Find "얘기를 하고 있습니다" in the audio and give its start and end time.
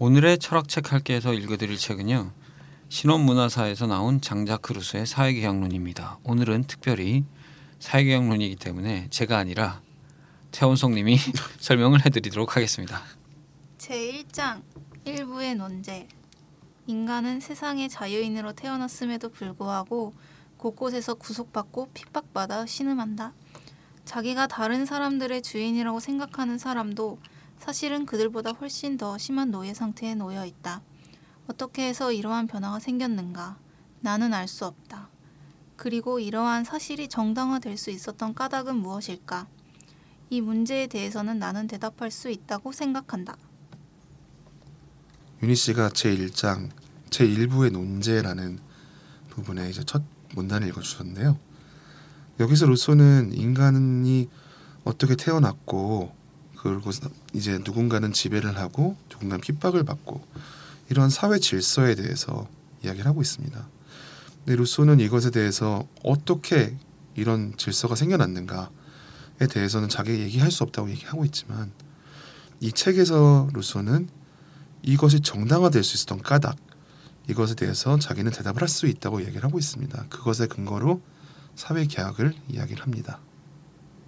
79.22-80.06